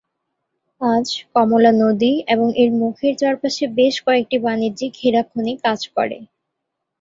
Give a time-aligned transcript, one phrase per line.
[0.81, 6.17] আজ, কমলা নদী এবং এর মুখের চারপাশে বেশ কয়েকটি বাণিজ্যিক হীরা খনি কাজ করে।